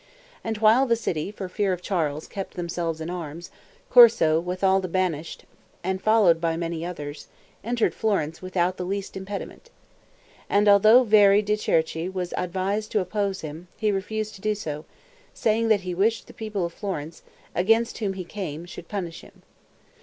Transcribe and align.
And 0.43 0.57
while 0.57 0.87
the 0.87 0.95
citizens, 0.95 1.35
for 1.35 1.47
fear 1.47 1.73
of 1.73 1.83
Charles, 1.83 2.27
kept 2.27 2.55
themselves 2.55 3.01
in 3.01 3.11
arms, 3.11 3.51
Corso, 3.91 4.39
with 4.39 4.63
all 4.63 4.79
the 4.81 4.87
banished, 4.87 5.45
and 5.83 6.01
followed 6.01 6.41
by 6.41 6.57
many 6.57 6.83
others, 6.83 7.27
entered 7.63 7.93
Florence 7.93 8.41
without 8.41 8.77
the 8.77 8.83
least 8.83 9.15
impediment. 9.15 9.69
And 10.49 10.67
although 10.67 11.03
Veri 11.03 11.43
de 11.43 11.55
Cerchi 11.55 12.11
was 12.11 12.33
advised 12.35 12.91
to 12.93 12.99
oppose 12.99 13.41
him, 13.41 13.67
he 13.77 13.91
refused 13.91 14.33
to 14.33 14.41
do 14.41 14.55
so, 14.55 14.85
saying 15.35 15.67
that 15.67 15.81
he 15.81 15.93
wished 15.93 16.25
the 16.25 16.33
people 16.33 16.65
of 16.65 16.73
Florence, 16.73 17.21
against 17.53 17.99
whom 17.99 18.13
he 18.13 18.23
came, 18.23 18.65
should 18.65 18.87
punish 18.87 19.21
him. 19.21 19.43